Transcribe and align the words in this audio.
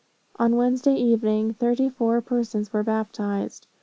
"On 0.39 0.55
Wednesday 0.55 0.95
evening, 0.95 1.53
thirty 1.53 1.87
four 1.87 2.21
persons 2.21 2.73
were 2.73 2.81
baptized. 2.81 3.67